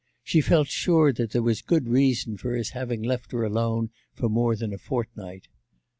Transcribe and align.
She 0.23 0.41
felt 0.41 0.67
sure 0.67 1.13
that 1.13 1.29
there 1.29 1.43
was 1.43 1.61
good 1.61 1.87
reason 1.87 2.35
for 2.35 2.55
his 2.55 2.71
having 2.71 3.03
left 3.03 3.31
her 3.33 3.43
alone 3.43 3.91
for 4.15 4.29
more 4.29 4.55
than 4.55 4.73
a 4.73 4.79
fortnight. 4.79 5.47